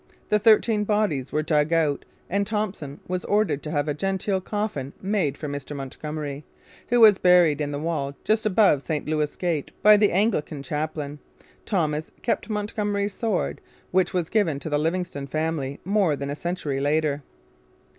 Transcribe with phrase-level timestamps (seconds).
[0.29, 4.93] The thirteen bodies were dug out and Thompson was ordered to have a 'genteel coffin
[4.99, 6.43] made for Mr Montgomery,'
[6.87, 11.19] who was buried in the wall just above St Louis Gate by the Anglican chaplain.
[11.67, 13.61] Thompson kept Montgomery's sword,
[13.91, 17.21] which was given to the Livingston family more than a century later.